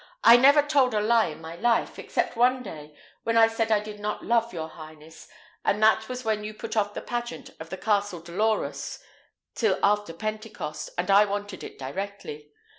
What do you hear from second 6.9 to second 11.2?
the pageant of the Castle Dolorous till after pentecost, and